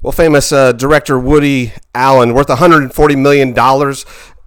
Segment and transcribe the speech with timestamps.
[0.00, 3.52] Well, famous uh, director Woody Allen, worth $140 million,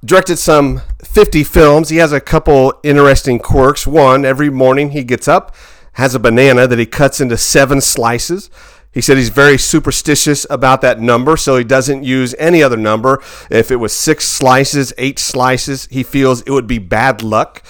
[0.05, 1.89] directed some 50 films.
[1.89, 3.85] He has a couple interesting quirks.
[3.85, 5.53] One, every morning he gets up,
[5.93, 8.49] has a banana that he cuts into seven slices.
[8.93, 13.21] He said he's very superstitious about that number, so he doesn't use any other number.
[13.49, 17.61] If it was six slices, eight slices, he feels it would be bad luck.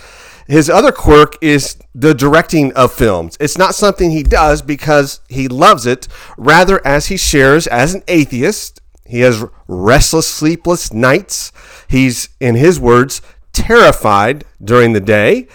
[0.52, 3.38] His other quirk is the directing of films.
[3.40, 8.04] It's not something he does because he loves it, rather, as he shares as an
[8.10, 8.82] atheist.
[9.06, 11.54] He has restless, sleepless nights.
[11.88, 13.22] He's, in his words,
[13.54, 15.48] terrified during the day,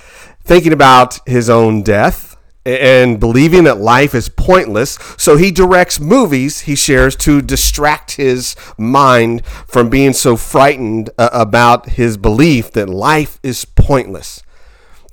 [0.42, 4.98] thinking about his own death and believing that life is pointless.
[5.18, 11.28] So he directs movies, he shares, to distract his mind from being so frightened uh,
[11.34, 14.42] about his belief that life is pointless.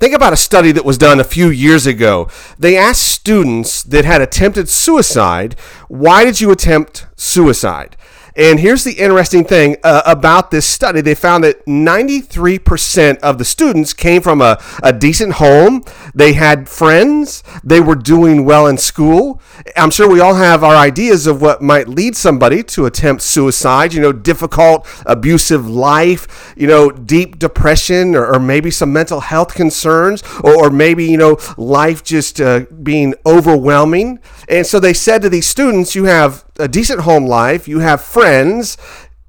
[0.04, 2.28] Think about a study that was done a few years ago.
[2.60, 5.56] They asked students that had attempted suicide,
[5.88, 7.96] why did you attempt suicide?
[8.36, 11.02] And here's the interesting thing uh, about this study.
[11.02, 15.84] They found that 93% of the students came from a, a decent home.
[16.16, 17.44] They had friends.
[17.64, 19.40] They were doing well in school.
[19.78, 23.94] I'm sure we all have our ideas of what might lead somebody to attempt suicide.
[23.94, 29.54] You know, difficult, abusive life, you know, deep depression, or, or maybe some mental health
[29.54, 34.20] concerns, or, or maybe, you know, life just uh, being overwhelming.
[34.50, 38.02] And so they said to these students, you have a decent home life, you have
[38.02, 38.78] friends,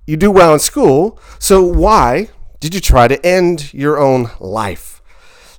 [0.07, 1.19] you do well in school.
[1.39, 2.29] So why
[2.61, 5.03] did you try to end your own life?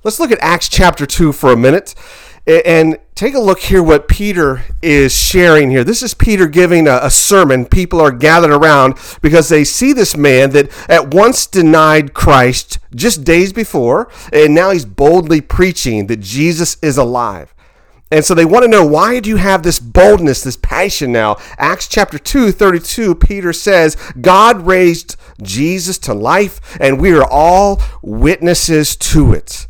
[0.04, 1.94] Let's look at Acts chapter 2 for a minute
[2.46, 5.82] and take a look here what Peter is sharing here.
[5.82, 7.66] This is Peter giving a, a, sermon.
[7.66, 13.24] People are gathered around because they see this man that at once denied Christ just
[13.24, 17.52] days before, and now he's boldly preaching that Jesus is alive.
[18.10, 21.36] And so they want to know why do you have this boldness, this passion now?
[21.58, 27.82] Acts chapter 2, 32, Peter says, God raised Jesus to life, and we are all
[28.02, 29.66] witnesses to it.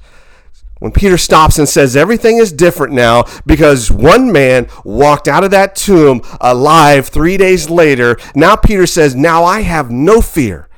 [0.78, 5.50] When Peter stops and says everything is different now because one man walked out of
[5.52, 10.68] that tomb alive three days later, now Peter says, Now I have no fear.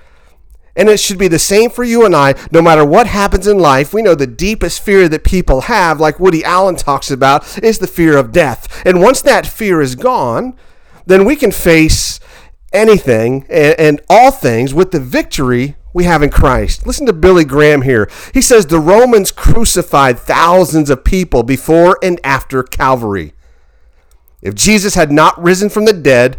[0.79, 3.59] And it should be the same for you and I, no matter what happens in
[3.59, 3.93] life.
[3.93, 7.87] We know the deepest fear that people have, like Woody Allen talks about, is the
[7.87, 8.83] fear of death.
[8.87, 10.57] And once that fear is gone,
[11.05, 12.21] then we can face
[12.73, 16.87] anything and, and all things with the victory we have in Christ.
[16.87, 18.09] Listen to Billy Graham here.
[18.33, 23.33] He says the Romans crucified thousands of people before and after Calvary.
[24.43, 26.37] If Jesus had not risen from the dead,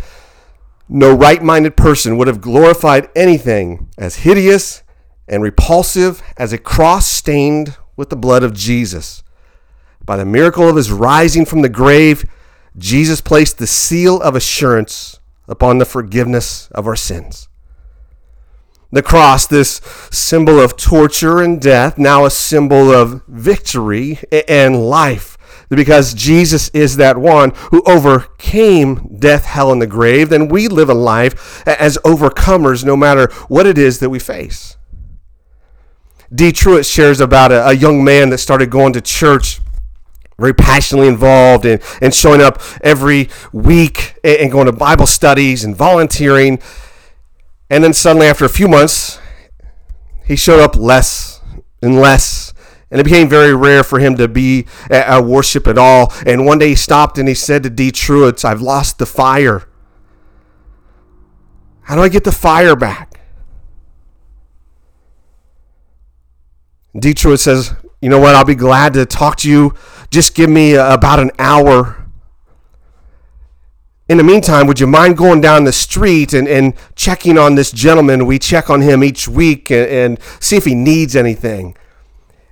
[0.90, 4.84] no right minded person would have glorified anything as hideous
[5.28, 9.24] and repulsive as a cross stained with the blood of Jesus.
[10.04, 12.26] By the miracle of his rising from the grave,
[12.76, 17.48] Jesus placed the seal of assurance upon the forgiveness of our sins.
[18.92, 25.38] The cross, this symbol of torture and death, now a symbol of victory and life
[25.70, 30.90] because Jesus is that one who overcame death, hell, and the grave, then we live
[30.90, 34.78] a life as overcomers no matter what it is that we face.
[36.34, 36.52] D.
[36.52, 39.60] Truett shares about a, a young man that started going to church
[40.40, 45.76] very passionately involved and, and showing up every week and going to Bible studies and
[45.76, 46.60] volunteering.
[47.70, 49.20] And then suddenly, after a few months,
[50.26, 51.42] he showed up less
[51.82, 52.54] and less
[52.92, 56.12] and it became very rare for him to be at, worship at all.
[56.26, 57.92] And one day he stopped and he said to D.
[57.92, 59.68] Truett, I've lost the fire.
[61.84, 63.20] How do I get the fire back?
[66.98, 67.14] D.
[67.14, 68.34] Truett says, You know what?
[68.34, 69.76] I'll be glad to talk to you.
[70.10, 71.96] Just give me uh, about an hour.
[74.08, 77.72] In the meantime, would you mind going down the street and, and checking on this
[77.72, 78.26] gentleman?
[78.26, 81.78] We check on him each week and, and see if he needs anything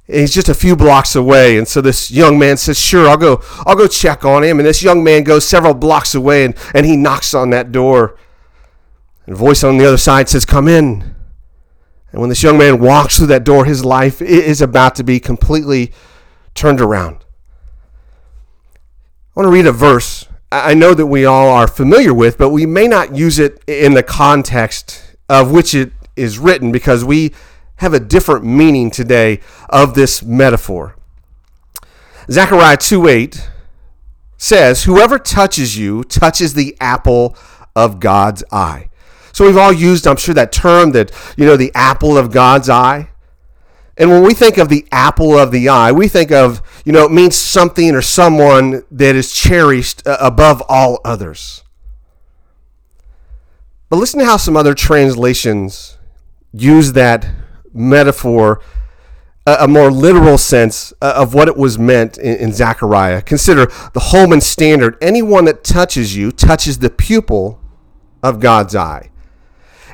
[0.08, 1.58] he's just a few blocks away.
[1.58, 4.60] And so this young man says sure i'll go i'll go check on him.
[4.60, 8.18] And this young man goes several blocks away and, and he knocks on that door.
[9.26, 11.16] And a voice on the other side says come in.
[12.12, 15.20] And when this young man walks through that door his life is about to be
[15.20, 15.92] completely
[16.56, 17.26] turned around.
[19.36, 22.52] I want to read a verse i know that we all are familiar with but
[22.52, 27.34] we may not use it in the context of which it is written because we
[27.78, 29.40] have a different meaning today
[29.70, 30.96] of this metaphor.
[32.30, 33.50] Zechariah 2 8
[34.38, 37.36] says, Whoever touches you touches the apple
[37.76, 38.90] of God's eye.
[39.32, 42.70] So we've all used, I'm sure, that term that, you know, the apple of God's
[42.70, 43.10] eye.
[43.96, 47.06] And when we think of the apple of the eye, we think of, you know,
[47.06, 51.64] it means something or someone that is cherished uh, above all others.
[53.90, 55.98] But listen to how some other translations
[56.52, 57.28] use that
[57.78, 58.62] metaphor
[59.48, 63.22] a, a more literal sense uh, of what it was meant in, in Zechariah.
[63.22, 67.60] Consider the Holman standard anyone that touches you touches the pupil
[68.22, 69.10] of God's eye.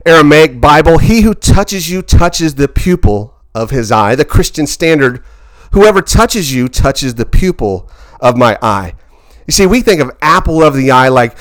[0.06, 4.16] Aramaic Bible, he who touches you touches the pupil of his eye.
[4.16, 5.24] The Christian standard,
[5.72, 7.90] whoever touches you touches the pupil
[8.20, 8.96] of my eye.
[9.48, 11.38] You see, we think of apple of the eye like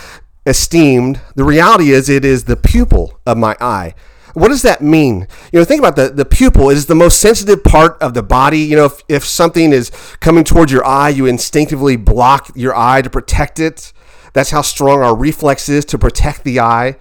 [0.46, 1.20] esteemed.
[1.34, 3.94] The reality is, it is the pupil of my eye.
[4.34, 5.26] What does that mean?
[5.52, 6.70] You know, think about the, the pupil.
[6.70, 8.60] It is the most sensitive part of the body.
[8.60, 9.90] You know, if, if something is
[10.20, 13.92] coming towards your eye, you instinctively block your eye to protect it.
[14.32, 16.96] That's how strong our reflex is to protect the eye.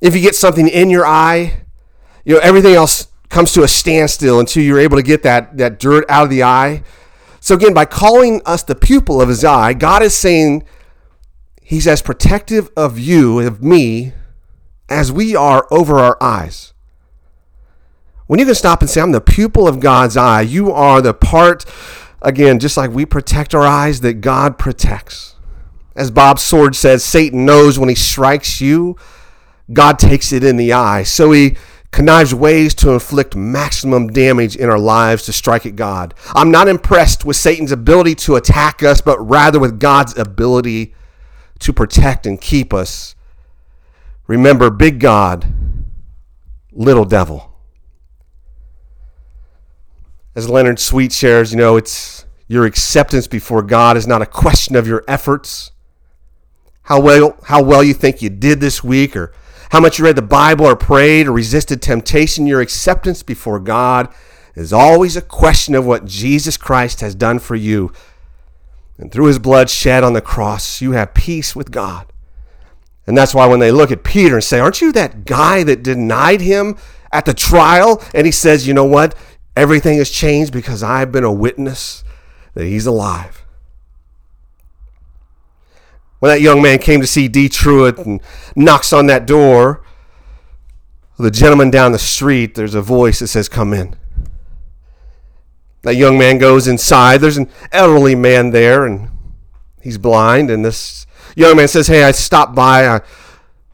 [0.00, 1.62] If you get something in your eye,
[2.24, 5.78] you know, everything else comes to a standstill until you're able to get that, that
[5.78, 6.82] dirt out of the eye.
[7.40, 10.64] So, again, by calling us the pupil of his eye, God is saying
[11.62, 14.12] he's as protective of you, of me,
[14.88, 16.72] as we are over our eyes.
[18.26, 21.14] When you can stop and say, I'm the pupil of God's eye, you are the
[21.14, 21.64] part,
[22.20, 25.34] again, just like we protect our eyes, that God protects.
[25.96, 28.96] As Bob Sword says, Satan knows when he strikes you,
[29.72, 31.02] God takes it in the eye.
[31.02, 31.56] So he
[31.90, 36.14] connives ways to inflict maximum damage in our lives to strike at God.
[36.34, 40.94] I'm not impressed with Satan's ability to attack us, but rather with God's ability
[41.60, 43.14] to protect and keep us.
[44.28, 45.52] Remember, big God,
[46.70, 47.50] little devil.
[50.36, 54.76] As Leonard Sweet shares, you know, it's your acceptance before God is not a question
[54.76, 55.72] of your efforts,
[56.82, 59.32] how well how well you think you did this week or
[59.70, 64.12] how much you read the Bible or prayed or resisted temptation, your acceptance before God
[64.54, 67.92] is always a question of what Jesus Christ has done for you.
[68.98, 72.12] And through his blood shed on the cross, you have peace with God.
[73.08, 75.82] And that's why when they look at Peter and say, Aren't you that guy that
[75.82, 76.76] denied him
[77.10, 78.04] at the trial?
[78.14, 79.14] And he says, You know what?
[79.56, 82.04] Everything has changed because I've been a witness
[82.52, 83.46] that he's alive.
[86.18, 87.48] When that young man came to see D.
[87.48, 88.20] Truett and
[88.54, 89.82] knocks on that door,
[91.18, 93.96] the gentleman down the street, there's a voice that says, Come in.
[95.80, 97.22] That young man goes inside.
[97.22, 99.08] There's an elderly man there, and
[99.82, 100.50] he's blind.
[100.50, 102.86] And this young man says, Hey, I stopped by.
[102.86, 103.00] I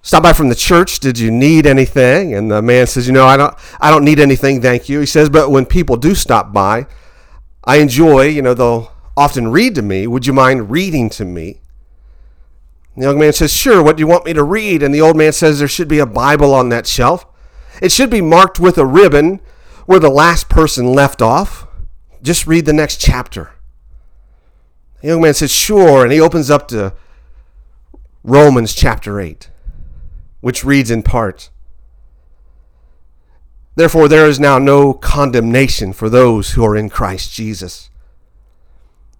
[0.02, 1.00] stopped by from the church.
[1.00, 2.34] Did you need anything?
[2.34, 5.00] And the man says, You know, I don't, I don't need anything, thank you.
[5.00, 6.86] He says, But when people do stop by,
[7.64, 10.06] I enjoy, you know, they'll often read to me.
[10.06, 11.60] Would you mind reading to me?
[12.96, 14.82] The young man says, Sure, what do you want me to read?
[14.82, 17.26] And the old man says, There should be a Bible on that shelf.
[17.82, 19.40] It should be marked with a ribbon
[19.86, 21.66] where the last person left off.
[22.22, 23.53] Just read the next chapter.
[25.04, 26.02] The young man says, Sure.
[26.02, 26.94] And he opens up to
[28.22, 29.50] Romans chapter 8,
[30.40, 31.50] which reads in part
[33.74, 37.90] Therefore, there is now no condemnation for those who are in Christ Jesus.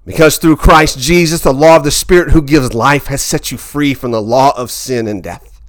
[0.07, 3.59] Because through Christ Jesus, the law of the Spirit who gives life has set you
[3.59, 5.61] free from the law of sin and death.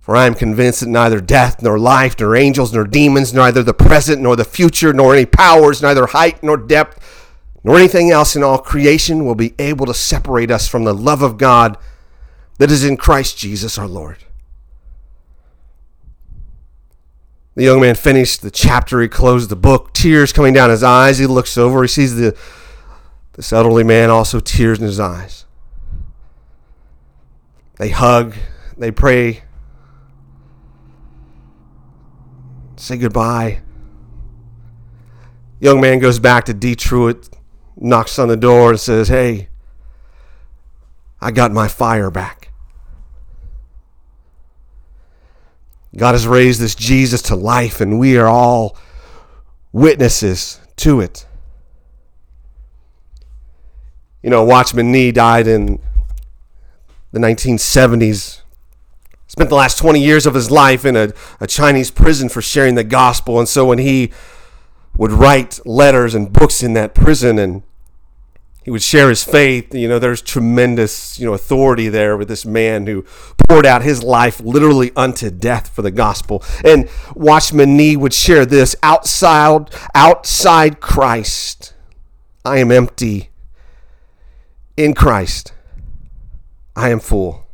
[0.00, 3.72] For I am convinced that neither death, nor life, nor angels, nor demons, neither the
[3.72, 7.21] present, nor the future, nor any powers, neither height, nor depth,
[7.64, 11.22] nor anything else in all creation will be able to separate us from the love
[11.22, 11.76] of God
[12.58, 14.18] that is in Christ Jesus our Lord.
[17.54, 19.00] The young man finished the chapter.
[19.02, 21.18] He closed the book, tears coming down his eyes.
[21.18, 21.82] He looks over.
[21.82, 22.36] He sees the
[23.34, 25.46] this elderly man also tears in his eyes.
[27.78, 28.34] They hug.
[28.76, 29.44] They pray.
[32.76, 33.62] Say goodbye.
[35.60, 36.76] Young man goes back to D.
[37.76, 39.48] Knocks on the door, and says, "Hey,
[41.20, 42.50] I got my fire back."
[45.96, 48.76] God has raised this Jesus to life, and we are all
[49.72, 51.26] witnesses to it.
[54.22, 55.80] You know, Watchman Nee died in
[57.10, 58.40] the 1970s.
[59.26, 62.74] Spent the last 20 years of his life in a, a Chinese prison for sharing
[62.74, 63.38] the gospel.
[63.38, 64.12] And so when he
[64.96, 67.62] would write letters and books in that prison and
[68.64, 69.74] he would share his faith.
[69.74, 73.04] You know, there's tremendous, you know, authority there with this man who
[73.48, 76.44] poured out his life literally unto death for the gospel.
[76.64, 81.74] And Watchman Nee would share this outside outside Christ,
[82.44, 83.30] I am empty.
[84.76, 85.52] In Christ,
[86.74, 87.46] I am full.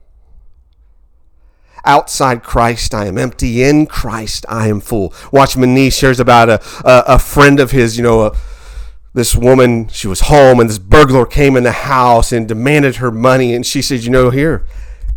[1.88, 3.62] Outside Christ, I am empty.
[3.64, 5.14] In Christ, I am full.
[5.32, 8.36] Watchman Nee shares about a, a, a friend of his, you know, a,
[9.14, 13.10] this woman, she was home, and this burglar came in the house and demanded her
[13.10, 13.54] money.
[13.54, 14.66] And she said, You know, here,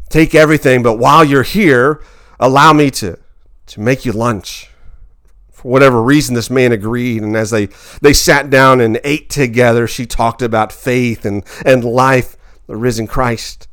[0.09, 2.01] take everything, but while you're here,
[2.39, 3.19] allow me to,
[3.65, 4.69] to make you lunch.
[5.51, 7.21] For whatever reason, this man agreed.
[7.21, 7.67] And as they,
[8.01, 12.37] they sat down and ate together, she talked about faith and, and life,
[12.67, 13.67] the risen Christ.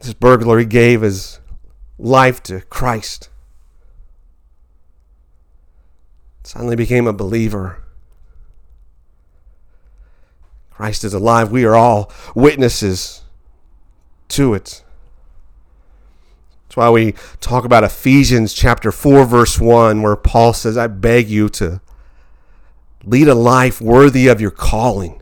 [0.00, 1.40] This burglar, he gave his
[1.98, 3.28] life to Christ.
[6.42, 7.82] Suddenly became a believer.
[10.70, 11.52] Christ is alive.
[11.52, 13.22] We are all witnesses
[14.28, 14.82] to it.
[16.64, 21.28] That's why we talk about Ephesians chapter 4, verse 1, where Paul says, I beg
[21.28, 21.82] you to
[23.04, 25.19] lead a life worthy of your calling.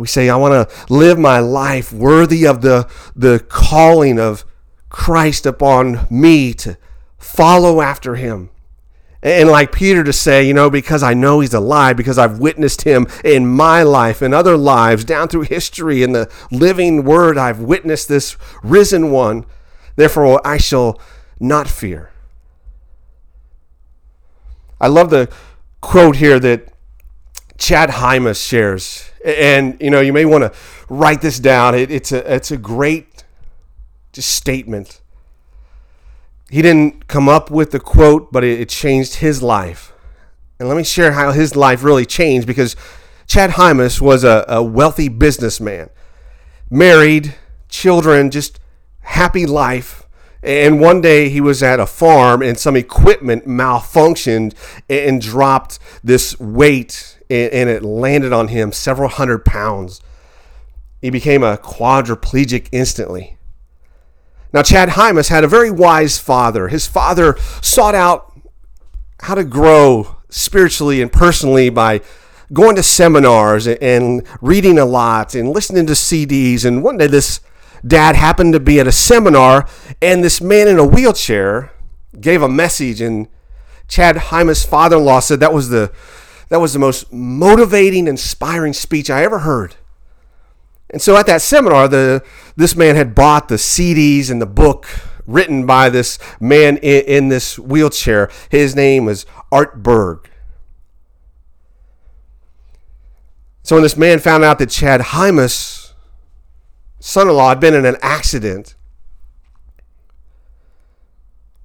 [0.00, 4.46] We say, I want to live my life worthy of the, the calling of
[4.88, 6.78] Christ upon me to
[7.18, 8.48] follow after him.
[9.22, 12.82] And like Peter to say, you know, because I know he's alive, because I've witnessed
[12.82, 17.60] him in my life and other lives down through history in the living word, I've
[17.60, 19.44] witnessed this risen one.
[19.96, 20.98] Therefore, I shall
[21.38, 22.10] not fear.
[24.80, 25.28] I love the
[25.82, 26.72] quote here that
[27.60, 29.08] Chad Hymas shares.
[29.24, 31.76] And, you know, you may want to write this down.
[31.76, 33.24] It, it's, a, it's a great
[34.12, 35.00] just statement
[36.50, 39.92] he didn't come up with the quote, but it, it changed his life.
[40.58, 42.74] And let me share how his life really changed because
[43.26, 45.90] Chad Hymas was a, a wealthy businessman,
[46.68, 47.36] married,
[47.68, 48.58] children, just
[49.00, 50.08] happy life.
[50.42, 54.54] And one day he was at a farm and some equipment malfunctioned
[54.88, 60.00] and dropped this weight and it landed on him several hundred pounds.
[61.00, 63.38] He became a quadriplegic instantly.
[64.52, 66.68] Now, Chad Hymas had a very wise father.
[66.68, 68.32] His father sought out
[69.20, 72.00] how to grow spiritually and personally by
[72.52, 76.64] going to seminars and reading a lot and listening to CDs.
[76.64, 77.40] And one day, this
[77.86, 79.68] dad happened to be at a seminar,
[80.02, 81.72] and this man in a wheelchair
[82.20, 83.00] gave a message.
[83.00, 83.28] And
[83.86, 85.92] Chad Hymas' father-in-law said that was the
[86.50, 89.76] that was the most motivating, inspiring speech I ever heard.
[90.90, 92.22] And so at that seminar, the
[92.56, 94.86] this man had bought the CDs and the book
[95.26, 98.28] written by this man in, in this wheelchair.
[98.50, 100.28] His name was Art Berg.
[103.62, 105.92] So when this man found out that Chad Hymas'
[106.98, 108.74] son-in-law had been in an accident,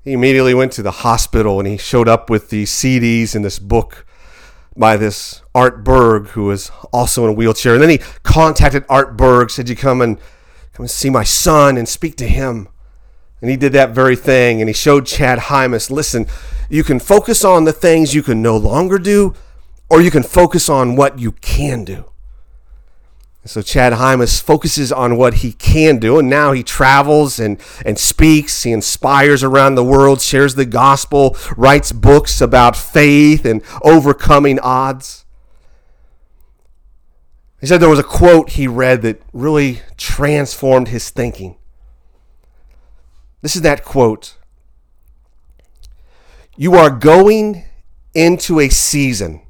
[0.04, 3.58] he immediately went to the hospital and he showed up with the CDs and this
[3.58, 4.06] book
[4.77, 7.74] by this Art Berg, who was also in a wheelchair.
[7.74, 10.17] And then he contacted Art Berg, said, You come and
[10.74, 12.67] come and see my son and speak to him.
[13.41, 14.62] And he did that very thing.
[14.62, 16.25] And he showed Chad Hymas, listen,
[16.70, 19.34] you can focus on the things you can no longer do,
[19.89, 22.05] or you can focus on what you can do.
[23.48, 28.00] So Chad Hymas focuses on what he can do, and now he travels and, and
[28.00, 28.64] speaks.
[28.64, 35.25] He inspires around the world, shares the gospel, writes books about faith and overcoming odds.
[37.62, 41.56] He said there was a quote he read that really transformed his thinking.
[43.44, 44.38] This is that quote
[46.58, 47.64] You are going
[48.16, 49.45] into a season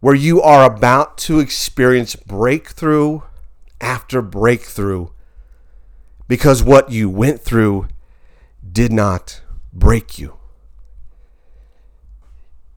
[0.00, 3.20] where you are about to experience breakthrough
[3.80, 5.08] after breakthrough
[6.26, 7.88] because what you went through
[8.70, 9.42] did not
[9.72, 10.36] break you.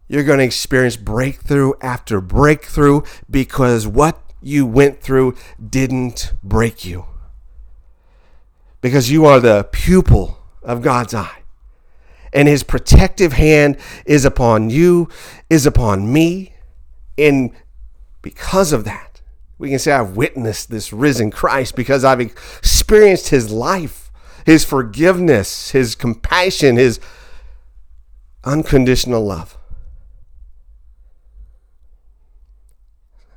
[0.08, 5.36] You're going to experience breakthrough after breakthrough because what you went through
[5.70, 7.06] didn't break you.
[8.82, 11.44] Because you are the pupil of God's eye.
[12.34, 15.08] And his protective hand is upon you,
[15.50, 16.53] is upon me,
[17.18, 17.52] and
[18.22, 19.22] because of that,
[19.58, 24.12] we can say, I've witnessed this risen Christ because I've experienced his life,
[24.46, 27.00] his forgiveness, his compassion, his
[28.44, 29.58] unconditional love.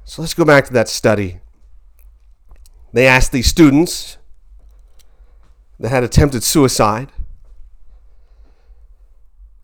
[0.04, 1.40] So let's go back to that study.
[2.92, 4.18] They asked these students
[5.78, 7.12] that had attempted suicide,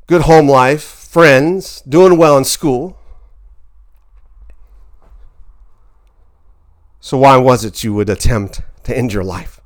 [0.06, 2.98] good home life, friends, doing well in school.
[7.04, 9.60] So, why was it you would attempt to end your life?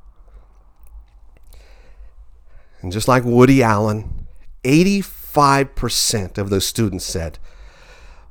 [2.81, 4.25] And just like Woody Allen,
[4.63, 7.37] 85% of those students said,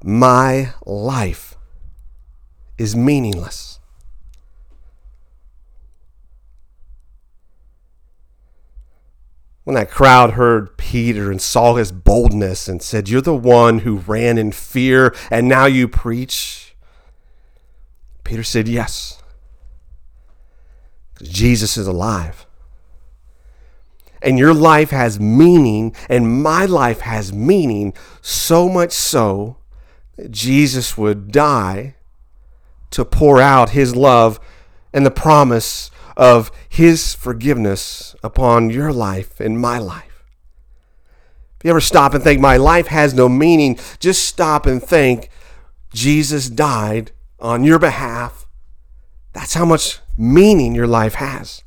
[0.03, 1.55] My life
[2.79, 3.79] is meaningless.
[9.63, 13.99] When that crowd heard Peter and saw his boldness and said, You're the one who
[13.99, 16.66] ran in fear and now you preach,
[18.27, 19.23] Peter said, Yes.
[21.15, 22.45] Because Jesus is alive.
[24.21, 29.59] And your life has meaning, and my life has meaning, so much so
[30.17, 31.95] that Jesus would die
[32.91, 34.41] to pour out his love
[34.93, 40.25] and the promise of his forgiveness upon your life and my life.
[41.59, 45.31] If you ever stop and think, my life has no meaning, just stop and think,
[45.93, 48.47] Jesus died on your behalf.
[49.33, 51.63] That's how much meaning your life has.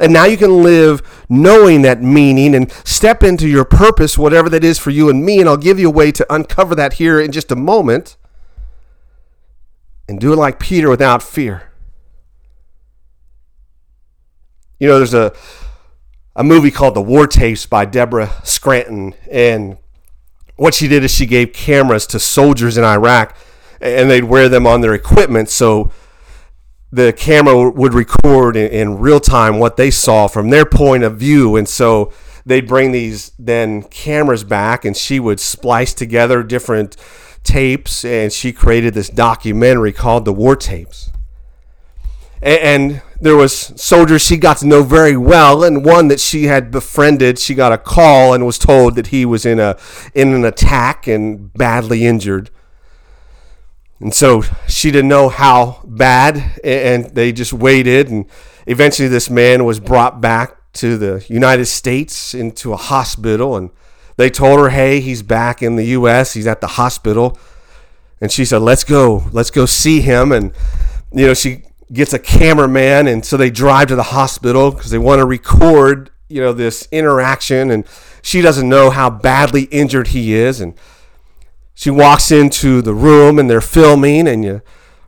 [0.00, 4.64] And now you can live knowing that meaning and step into your purpose, whatever that
[4.64, 5.38] is for you and me.
[5.38, 8.16] And I'll give you a way to uncover that here in just a moment.
[10.08, 11.70] And do it like Peter without fear.
[14.80, 15.32] You know, there's a
[16.34, 19.76] a movie called The War Tapes by Deborah Scranton, and
[20.56, 23.36] what she did is she gave cameras to soldiers in Iraq,
[23.82, 25.90] and they'd wear them on their equipment so
[26.92, 31.16] the camera would record in, in real time what they saw from their point of
[31.16, 32.12] view, and so
[32.44, 36.96] they'd bring these then cameras back, and she would splice together different
[37.42, 41.10] tapes, and she created this documentary called The War Tapes.
[42.42, 46.44] And, and there was soldiers she got to know very well, and one that she
[46.44, 47.38] had befriended.
[47.38, 49.78] She got a call and was told that he was in a
[50.14, 52.50] in an attack and badly injured.
[54.00, 58.08] And so she didn't know how bad, and they just waited.
[58.08, 58.26] And
[58.66, 63.56] eventually, this man was brought back to the United States into a hospital.
[63.56, 63.70] And
[64.16, 67.38] they told her, hey, he's back in the U.S., he's at the hospital.
[68.20, 70.32] And she said, let's go, let's go see him.
[70.32, 70.52] And,
[71.12, 73.06] you know, she gets a cameraman.
[73.06, 76.88] And so they drive to the hospital because they want to record, you know, this
[76.90, 77.70] interaction.
[77.70, 77.84] And
[78.22, 80.60] she doesn't know how badly injured he is.
[80.60, 80.74] And
[81.82, 84.62] she walks into the room and they're filming and you,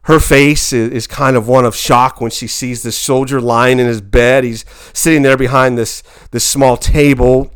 [0.07, 3.79] her face is, is, kind of one of shock when she sees this soldier lying
[3.79, 4.43] in his bed.
[4.43, 7.55] He's sitting there behind this this small table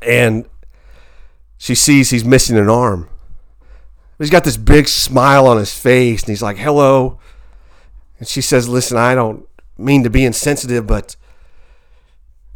[0.00, 0.48] and
[1.58, 3.10] she sees he's missing an arm.
[4.16, 7.18] He's got this big smile on his face and he's like hello.
[8.18, 11.14] And she says listen i don't mean to be insensitive but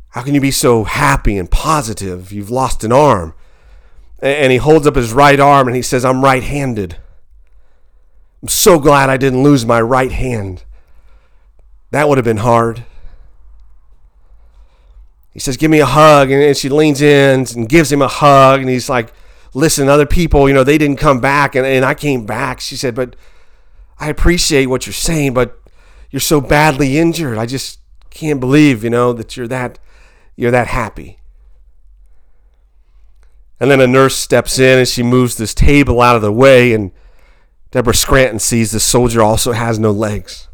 [0.09, 2.33] how can you be so happy and positive?
[2.33, 3.35] You've lost an arm
[4.23, 6.97] and he holds up his right arm and he says, I'm right handed.
[8.43, 10.65] I'm so glad I didn't lose my right hand.
[11.91, 12.85] That would have been hard.
[15.33, 16.31] He says, Give me a hug.
[16.31, 18.61] And she leans in and gives him a hug.
[18.61, 19.13] And he's like,
[19.53, 22.61] Listen, other people, you know, they didn't come back and, and I came back.
[22.61, 23.17] She said, But
[23.99, 25.61] I appreciate what you're saying, but
[26.11, 27.39] you're so badly injured.
[27.39, 27.81] I just
[28.11, 29.79] can't believe, you know, that you're that
[30.37, 31.20] you're that happy.
[33.61, 36.73] And then a nurse steps in and she moves this table out of the way,
[36.73, 36.93] and
[37.71, 40.49] Deborah Scranton sees the soldier also has no legs.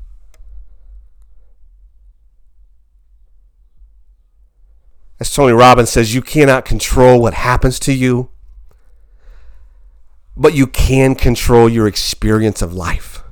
[5.19, 8.31] As Tony Robbins says, you cannot control what happens to you,
[10.37, 13.23] but you can control your experience of life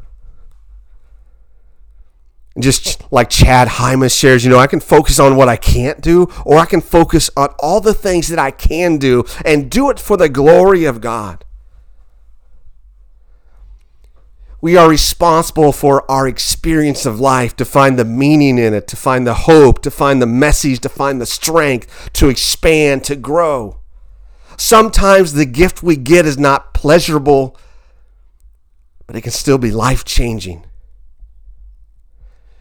[2.58, 6.28] just like Chad Hymas shares, you know, I can focus on what I can't do,
[6.44, 9.98] or I can focus on all the things that I can do and do it
[9.98, 11.44] for the glory of God.
[14.60, 18.96] We are responsible for our experience of life, to find the meaning in it, to
[18.96, 23.80] find the hope, to find the message, to find the strength, to expand, to grow.
[24.56, 27.58] Sometimes the gift we get is not pleasurable,
[29.06, 30.64] but it can still be life changing.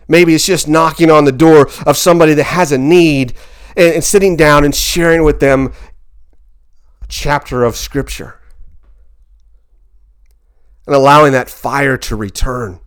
[0.07, 3.33] Maybe it's just knocking on the door of somebody that has a need
[3.75, 5.73] and, and sitting down and sharing with them
[7.01, 8.39] a chapter of Scripture
[10.85, 12.79] and allowing that fire to return.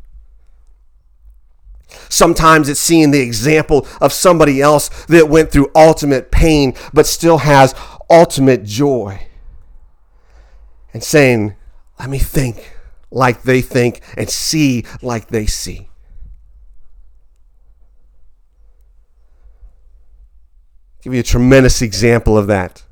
[2.09, 7.39] Sometimes it's seeing the example of somebody else that went through ultimate pain but still
[7.39, 7.75] has
[8.11, 9.27] ultimate joy.
[10.93, 11.57] And saying,
[11.99, 12.75] let me think
[13.11, 15.89] like they think and see like they see.
[21.07, 22.83] Give you a tremendous example of that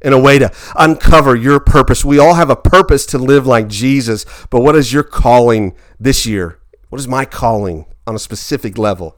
[0.00, 2.04] in a way to uncover your purpose.
[2.04, 6.24] We all have a purpose to live like Jesus, but what is your calling this
[6.24, 6.60] year?
[6.88, 9.16] What is my calling on a specific level?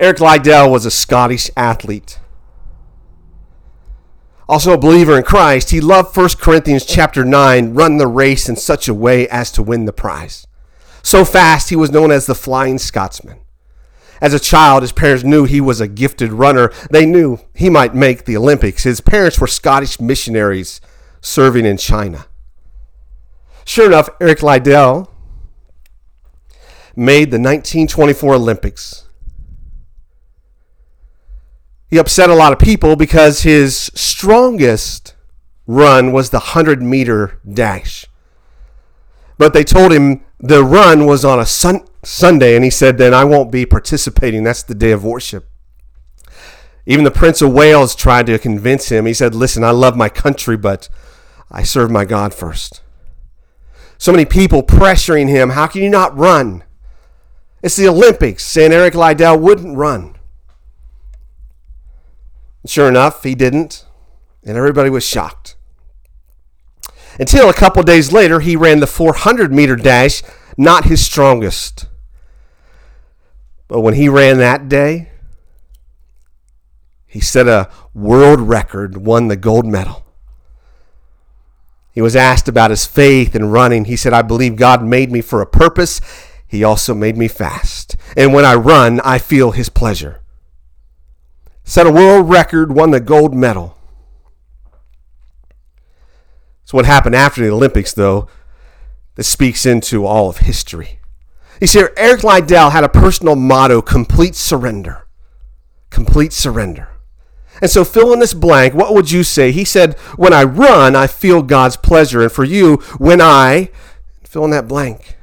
[0.00, 2.18] Eric Liddell was a Scottish athlete.
[4.48, 8.56] Also a believer in Christ, he loved 1 Corinthians chapter 9, run the race in
[8.56, 10.48] such a way as to win the prize.
[11.04, 13.39] So fast he was known as the Flying Scotsman.
[14.20, 16.70] As a child, his parents knew he was a gifted runner.
[16.90, 18.84] They knew he might make the Olympics.
[18.84, 20.80] His parents were Scottish missionaries
[21.20, 22.26] serving in China.
[23.64, 25.10] Sure enough, Eric Liddell
[26.96, 29.08] made the 1924 Olympics.
[31.88, 35.14] He upset a lot of people because his strongest
[35.66, 38.06] run was the 100 meter dash.
[39.38, 43.14] But they told him the run was on a sun- Sunday, and he said, Then
[43.14, 44.44] I won't be participating.
[44.44, 45.48] That's the day of worship.
[46.86, 49.06] Even the Prince of Wales tried to convince him.
[49.06, 50.88] He said, Listen, I love my country, but
[51.50, 52.82] I serve my God first.
[53.98, 55.50] So many people pressuring him.
[55.50, 56.64] How can you not run?
[57.62, 60.16] It's the Olympics, saying Eric Liddell wouldn't run.
[62.66, 63.86] Sure enough, he didn't,
[64.42, 65.56] and everybody was shocked.
[67.18, 70.22] Until a couple days later, he ran the 400 meter dash,
[70.56, 71.86] not his strongest.
[73.70, 75.10] But when he ran that day,
[77.06, 80.04] he set a world record, won the gold medal.
[81.92, 83.84] He was asked about his faith in running.
[83.84, 86.00] He said, I believe God made me for a purpose.
[86.48, 87.94] He also made me fast.
[88.16, 90.20] And when I run, I feel his pleasure
[91.62, 93.78] set a world record, won the gold medal.
[96.64, 98.28] So, what happened after the Olympics, though,
[99.14, 100.99] that speaks into all of history.
[101.60, 105.06] You see, Eric Liddell had a personal motto complete surrender.
[105.90, 106.88] Complete surrender.
[107.60, 108.72] And so, fill in this blank.
[108.74, 109.52] What would you say?
[109.52, 112.22] He said, When I run, I feel God's pleasure.
[112.22, 113.70] And for you, when I,
[114.24, 115.18] fill in that blank,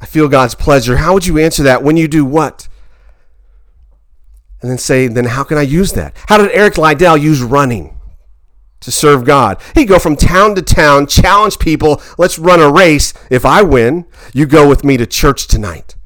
[0.00, 0.98] I feel God's pleasure.
[0.98, 1.82] How would you answer that?
[1.82, 2.68] When you do what?
[4.64, 6.16] and then say, then how can I use that?
[6.26, 7.93] How did Eric Liddell use running
[8.84, 9.60] to serve God?
[9.74, 13.12] He'd go from town to town, challenge people, let's run a race.
[13.30, 15.96] If I win, you go with me to church tonight.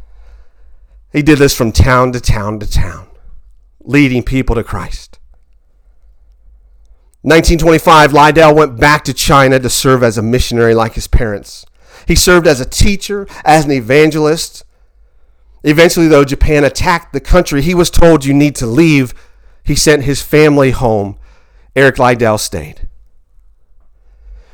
[1.13, 3.09] He did this from town to town to town,
[3.81, 5.19] leading people to Christ.
[7.23, 11.67] 1925, Liddell went back to China to serve as a missionary like his parents.
[12.07, 14.65] He served as a teacher, as an evangelist,
[15.65, 17.63] Eventually, though, Japan attacked the country.
[17.63, 19.15] He was told, You need to leave.
[19.65, 21.19] He sent his family home.
[21.79, 22.89] Eric Liddell stayed.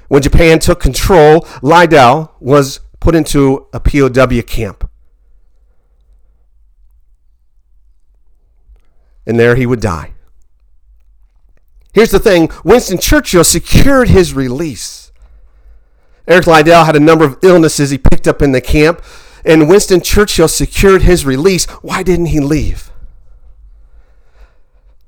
[0.09, 4.91] When Japan took control, Liddell was put into a POW camp.
[9.27, 10.13] And there he would die.
[11.95, 15.11] Here's the thing Winston Churchill secured his release.
[16.29, 19.03] Eric Liddell had a number of illnesses he picked up in the camp
[19.47, 22.91] and Winston Churchill secured his release, why didn't he leave?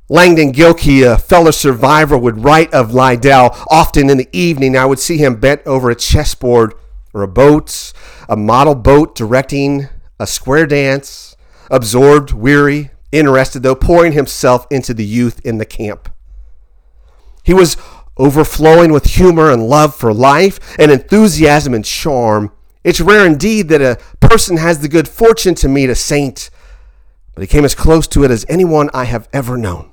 [0.09, 4.77] Langdon Gilkey, a fellow survivor, would write of Liddell often in the evening.
[4.77, 6.75] I would see him bent over a chessboard
[7.13, 7.93] or a boat,
[8.29, 9.89] a model boat directing
[10.19, 11.37] a square dance,
[11.71, 16.09] absorbed, weary, interested, though pouring himself into the youth in the camp.
[17.43, 17.77] He was
[18.17, 22.53] overflowing with humor and love for life and enthusiasm and charm
[22.87, 26.51] it's rare indeed that a person has the good fortune to meet a saint,
[27.35, 29.91] but he came as close to it as anyone I have ever known.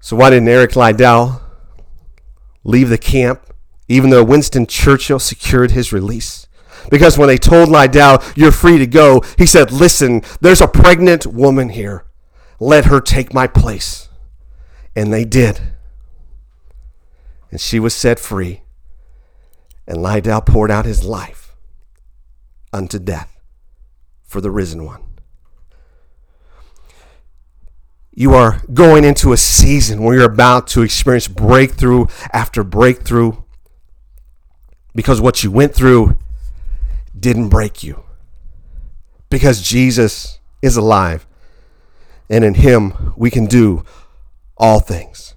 [0.00, 1.42] So, why didn't Eric Liddell
[2.64, 3.42] leave the camp,
[3.88, 6.46] even though Winston Churchill secured his release?
[6.90, 11.26] Because when they told Liddell, You're free to go, he said, Listen, there's a pregnant
[11.26, 12.04] woman here.
[12.60, 14.08] Let her take my place.
[14.96, 15.60] And they did.
[17.50, 18.62] And she was set free
[19.88, 21.56] and Liddell poured out his life
[22.74, 23.40] unto death
[24.22, 25.02] for the risen one.
[28.18, 33.34] You are going into a season where you're about to experience breakthrough after breakthrough
[34.92, 36.18] because what you went through
[37.16, 38.02] didn't break you.
[39.30, 41.28] Because Jesus is alive,
[42.28, 43.84] and in Him we can do
[44.56, 45.36] all things.